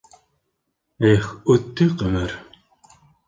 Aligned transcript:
Их, 1.09 1.27
үтте 1.55 1.87
ҡөмөр... 2.01 2.33